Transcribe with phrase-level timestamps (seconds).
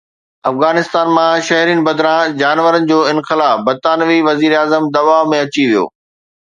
[0.51, 5.85] افغانستان مان شهرين بدران جانورن جو انخلاء، برطانوي وزيراعظم دٻاءُ ۾ اچي ويو